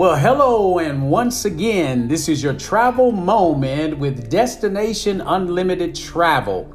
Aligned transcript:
Well, 0.00 0.16
hello, 0.16 0.78
and 0.78 1.10
once 1.10 1.44
again, 1.44 2.08
this 2.08 2.26
is 2.30 2.42
your 2.42 2.54
travel 2.54 3.12
moment 3.12 3.98
with 3.98 4.30
Destination 4.30 5.20
Unlimited 5.20 5.94
Travel. 5.94 6.72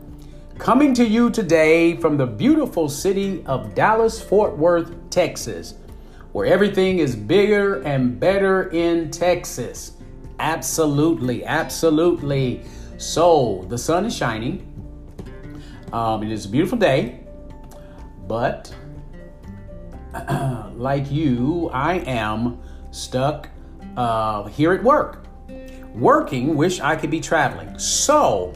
Coming 0.60 0.94
to 0.94 1.04
you 1.04 1.32
today 1.32 1.98
from 1.98 2.18
the 2.18 2.28
beautiful 2.28 2.88
city 2.88 3.44
of 3.48 3.74
Dallas, 3.74 4.22
Fort 4.22 4.56
Worth, 4.56 4.94
Texas, 5.10 5.74
where 6.34 6.46
everything 6.46 7.00
is 7.00 7.16
bigger 7.16 7.82
and 7.82 8.20
better 8.20 8.70
in 8.70 9.10
Texas. 9.10 9.94
Absolutely, 10.38 11.44
absolutely. 11.46 12.62
So, 12.98 13.66
the 13.70 13.78
sun 13.80 14.06
is 14.06 14.16
shining. 14.16 14.72
Um, 15.92 16.22
it 16.22 16.32
is 16.32 16.46
a 16.46 16.50
beautiful 16.50 16.78
day, 16.78 17.22
but 18.28 18.72
like 20.76 21.10
you, 21.10 21.72
I 21.74 21.96
am 22.06 22.62
stuck 22.96 23.50
uh, 23.98 24.46
here 24.46 24.74
at 24.74 24.84
work. 24.84 25.26
Working, 25.94 26.56
wish 26.56 26.80
I 26.80 26.96
could 26.96 27.12
be 27.12 27.20
traveling. 27.20 27.78
So, 27.78 28.54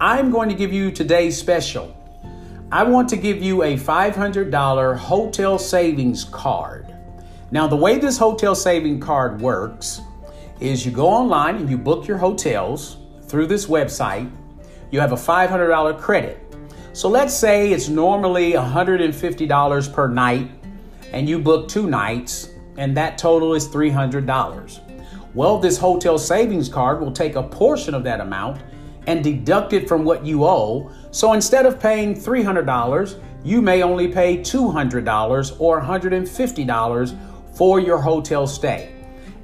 I'm 0.00 0.30
going 0.30 0.48
to 0.48 0.54
give 0.54 0.72
you 0.72 0.90
today's 0.90 1.38
special. 1.38 1.92
I 2.70 2.82
want 2.82 3.08
to 3.10 3.16
give 3.16 3.42
you 3.42 3.62
a 3.62 3.76
$500 3.76 4.96
hotel 4.96 5.58
savings 5.58 6.24
card. 6.24 6.94
Now, 7.50 7.66
the 7.66 7.76
way 7.76 7.98
this 7.98 8.18
hotel 8.18 8.54
saving 8.54 9.00
card 9.00 9.40
works 9.40 10.00
is 10.58 10.84
you 10.84 10.90
go 10.90 11.06
online 11.06 11.56
and 11.56 11.70
you 11.70 11.78
book 11.78 12.06
your 12.08 12.18
hotels 12.18 12.96
through 13.28 13.46
this 13.46 13.66
website. 13.66 14.30
You 14.90 15.00
have 15.00 15.12
a 15.12 15.16
$500 15.16 16.00
credit. 16.00 16.42
So 16.92 17.08
let's 17.08 17.34
say 17.34 17.72
it's 17.72 17.88
normally 17.88 18.52
$150 18.52 19.92
per 19.92 20.08
night 20.08 20.50
and 21.12 21.28
you 21.28 21.38
book 21.38 21.68
two 21.68 21.88
nights 21.88 22.48
and 22.78 22.96
that 22.96 23.18
total 23.18 23.54
is 23.54 23.68
$300. 23.68 24.80
Well, 25.34 25.58
this 25.58 25.76
hotel 25.76 26.18
savings 26.18 26.68
card 26.68 27.00
will 27.00 27.12
take 27.12 27.36
a 27.36 27.42
portion 27.42 27.94
of 27.94 28.04
that 28.04 28.20
amount 28.20 28.62
and 29.06 29.22
deduct 29.22 29.72
it 29.72 29.88
from 29.88 30.04
what 30.04 30.24
you 30.24 30.44
owe. 30.44 30.90
So 31.10 31.32
instead 31.32 31.66
of 31.66 31.78
paying 31.78 32.14
$300, 32.14 33.20
you 33.44 33.62
may 33.62 33.82
only 33.82 34.08
pay 34.08 34.38
$200 34.38 35.56
or 35.60 35.80
$150 35.80 37.18
for 37.56 37.80
your 37.80 37.98
hotel 37.98 38.46
stay. 38.46 38.92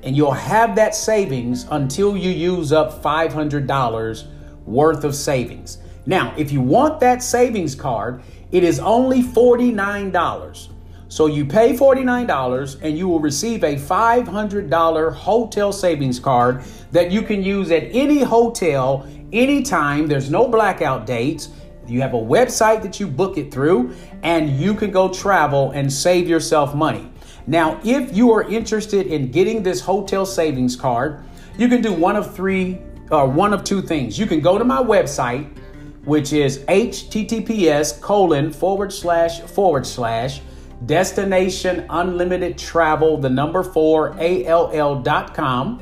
And 0.02 0.16
you'll 0.16 0.32
have 0.32 0.74
that 0.76 0.94
savings 0.94 1.66
until 1.70 2.16
you 2.16 2.30
use 2.30 2.72
up 2.72 3.02
$500 3.02 4.26
worth 4.66 5.04
of 5.04 5.14
savings. 5.14 5.78
Now, 6.06 6.34
if 6.36 6.50
you 6.50 6.60
want 6.60 6.98
that 7.00 7.22
savings 7.22 7.74
card, 7.76 8.22
it 8.50 8.64
is 8.64 8.80
only 8.80 9.22
$49. 9.22 10.68
So 11.12 11.26
you 11.26 11.44
pay 11.44 11.74
$49 11.74 12.78
and 12.80 12.96
you 12.96 13.06
will 13.06 13.20
receive 13.20 13.64
a 13.64 13.76
$500 13.76 15.12
hotel 15.12 15.70
savings 15.70 16.18
card 16.18 16.64
that 16.90 17.12
you 17.12 17.20
can 17.20 17.42
use 17.42 17.70
at 17.70 17.82
any 17.92 18.22
hotel 18.22 19.06
anytime. 19.30 20.06
There's 20.06 20.30
no 20.30 20.48
blackout 20.48 21.04
dates. 21.04 21.50
You 21.86 22.00
have 22.00 22.14
a 22.14 22.18
website 22.18 22.80
that 22.80 22.98
you 22.98 23.06
book 23.06 23.36
it 23.36 23.52
through 23.52 23.94
and 24.22 24.58
you 24.58 24.72
can 24.72 24.90
go 24.90 25.12
travel 25.12 25.72
and 25.72 25.92
save 25.92 26.30
yourself 26.30 26.74
money. 26.74 27.12
Now, 27.46 27.78
if 27.84 28.16
you 28.16 28.32
are 28.32 28.44
interested 28.44 29.06
in 29.06 29.30
getting 29.30 29.62
this 29.62 29.82
hotel 29.82 30.24
savings 30.24 30.76
card, 30.76 31.22
you 31.58 31.68
can 31.68 31.82
do 31.82 31.92
one 31.92 32.16
of 32.16 32.34
three 32.34 32.80
or 33.10 33.28
one 33.28 33.52
of 33.52 33.64
two 33.64 33.82
things. 33.82 34.18
You 34.18 34.24
can 34.24 34.40
go 34.40 34.56
to 34.56 34.64
my 34.64 34.82
website, 34.82 35.58
which 36.06 36.32
is 36.32 36.60
https 36.60 38.00
colon 38.00 38.50
forward 38.50 38.94
slash 38.94 39.40
forward 39.40 39.86
slash 39.86 40.40
Destination 40.86 41.86
Unlimited 41.90 42.58
Travel, 42.58 43.18
the 43.18 43.30
number 43.30 43.62
four, 43.62 44.16
ALL.com. 44.18 45.80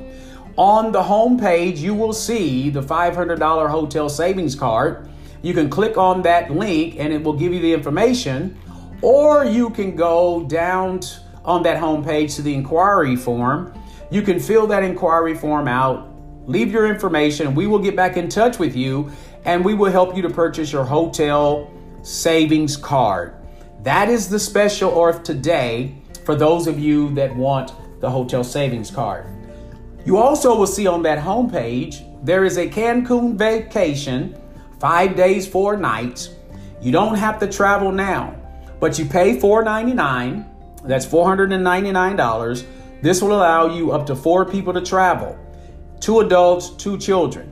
On 0.56 0.92
the 0.92 1.02
home 1.02 1.38
page, 1.38 1.80
you 1.80 1.94
will 1.94 2.12
see 2.12 2.68
the 2.68 2.82
$500 2.82 3.70
hotel 3.70 4.08
savings 4.08 4.54
card. 4.54 5.08
You 5.42 5.54
can 5.54 5.70
click 5.70 5.96
on 5.96 6.22
that 6.22 6.50
link 6.50 6.96
and 6.98 7.12
it 7.12 7.22
will 7.22 7.32
give 7.32 7.54
you 7.54 7.60
the 7.60 7.72
information, 7.72 8.58
or 9.00 9.44
you 9.44 9.70
can 9.70 9.96
go 9.96 10.44
down 10.44 11.00
on 11.44 11.62
that 11.62 11.78
home 11.78 12.04
page 12.04 12.34
to 12.34 12.42
the 12.42 12.52
inquiry 12.52 13.16
form. 13.16 13.72
You 14.10 14.20
can 14.20 14.38
fill 14.38 14.66
that 14.66 14.82
inquiry 14.82 15.34
form 15.34 15.66
out, 15.66 16.10
leave 16.46 16.72
your 16.72 16.86
information, 16.86 17.54
we 17.54 17.66
will 17.66 17.78
get 17.78 17.96
back 17.96 18.18
in 18.18 18.28
touch 18.28 18.58
with 18.58 18.76
you 18.76 19.10
and 19.46 19.64
we 19.64 19.72
will 19.72 19.90
help 19.90 20.14
you 20.14 20.20
to 20.22 20.30
purchase 20.30 20.72
your 20.72 20.84
hotel 20.84 21.72
savings 22.02 22.76
card. 22.76 23.39
That 23.82 24.10
is 24.10 24.28
the 24.28 24.38
special 24.38 24.90
of 24.90 25.22
today 25.22 25.94
for 26.24 26.34
those 26.34 26.66
of 26.66 26.78
you 26.78 27.14
that 27.14 27.34
want 27.34 27.72
the 28.00 28.10
hotel 28.10 28.44
savings 28.44 28.90
card. 28.90 29.26
You 30.04 30.18
also 30.18 30.54
will 30.54 30.66
see 30.66 30.86
on 30.86 31.02
that 31.04 31.18
homepage 31.18 32.06
there 32.22 32.44
is 32.44 32.58
a 32.58 32.68
Cancun 32.68 33.36
vacation, 33.36 34.38
five 34.78 35.16
days, 35.16 35.48
four 35.48 35.78
nights. 35.78 36.30
You 36.82 36.92
don't 36.92 37.14
have 37.14 37.38
to 37.40 37.46
travel 37.46 37.90
now, 37.90 38.36
but 38.80 38.98
you 38.98 39.06
pay 39.06 39.40
499. 39.40 40.44
That's 40.84 41.06
$499. 41.06 42.66
This 43.00 43.22
will 43.22 43.32
allow 43.32 43.74
you 43.74 43.92
up 43.92 44.04
to 44.06 44.16
four 44.16 44.44
people 44.44 44.74
to 44.74 44.82
travel 44.82 45.38
two 46.00 46.20
adults, 46.20 46.70
two 46.70 46.98
children. 46.98 47.46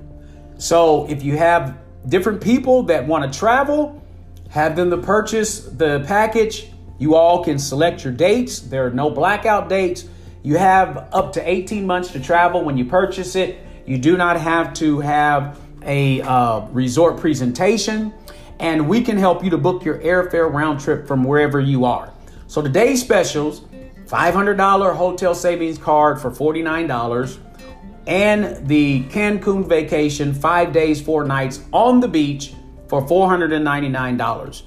So 0.56 1.06
if 1.08 1.22
you 1.22 1.36
have 1.36 1.78
different 2.08 2.40
people 2.40 2.82
that 2.84 3.06
want 3.06 3.30
to 3.30 3.38
travel, 3.38 4.02
have 4.50 4.76
them 4.76 4.90
to 4.90 4.96
purchase 4.96 5.60
the 5.60 6.04
package. 6.06 6.70
You 6.98 7.14
all 7.14 7.44
can 7.44 7.58
select 7.58 8.04
your 8.04 8.12
dates. 8.12 8.60
There 8.60 8.86
are 8.86 8.90
no 8.90 9.10
blackout 9.10 9.68
dates. 9.68 10.06
You 10.42 10.56
have 10.56 11.08
up 11.12 11.32
to 11.34 11.48
18 11.48 11.86
months 11.86 12.12
to 12.12 12.20
travel 12.20 12.64
when 12.64 12.76
you 12.76 12.84
purchase 12.84 13.36
it. 13.36 13.58
You 13.86 13.98
do 13.98 14.16
not 14.16 14.40
have 14.40 14.72
to 14.74 15.00
have 15.00 15.60
a 15.82 16.20
uh, 16.22 16.66
resort 16.68 17.18
presentation, 17.18 18.12
and 18.58 18.88
we 18.88 19.02
can 19.02 19.16
help 19.16 19.44
you 19.44 19.50
to 19.50 19.58
book 19.58 19.84
your 19.84 19.98
airfare 19.98 20.52
round 20.52 20.80
trip 20.80 21.06
from 21.06 21.24
wherever 21.24 21.60
you 21.60 21.84
are. 21.84 22.12
So 22.46 22.62
today's 22.62 23.00
specials 23.00 23.62
$500 24.06 24.96
hotel 24.96 25.34
savings 25.34 25.76
card 25.76 26.20
for 26.20 26.30
$49 26.30 27.38
and 28.06 28.66
the 28.66 29.04
Cancun 29.04 29.68
vacation, 29.68 30.32
five 30.32 30.72
days, 30.72 31.00
four 31.00 31.24
nights 31.24 31.62
on 31.72 32.00
the 32.00 32.08
beach 32.08 32.54
for 32.88 33.02
$499. 33.06 34.62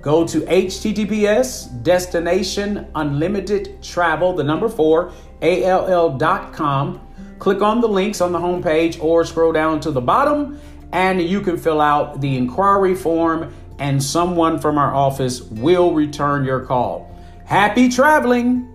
Go 0.00 0.26
to 0.26 0.40
https 0.40 1.82
destination 1.84 2.88
unlimited 2.94 3.80
travel, 3.82 4.32
the 4.32 4.42
number 4.42 4.68
four, 4.68 5.12
ALL.com. 5.40 7.00
Click 7.38 7.62
on 7.62 7.80
the 7.80 7.88
links 7.88 8.20
on 8.20 8.32
the 8.32 8.38
homepage 8.38 9.02
or 9.02 9.24
scroll 9.24 9.52
down 9.52 9.80
to 9.80 9.90
the 9.90 10.00
bottom 10.00 10.60
and 10.92 11.22
you 11.22 11.40
can 11.40 11.56
fill 11.56 11.80
out 11.80 12.20
the 12.20 12.36
inquiry 12.36 12.94
form 12.94 13.52
and 13.78 14.02
someone 14.02 14.58
from 14.58 14.78
our 14.78 14.94
office 14.94 15.42
will 15.42 15.92
return 15.92 16.44
your 16.44 16.60
call. 16.60 17.10
Happy 17.44 17.88
traveling! 17.88 18.71